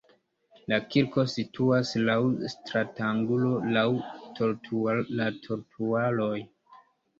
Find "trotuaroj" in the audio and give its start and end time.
5.47-6.37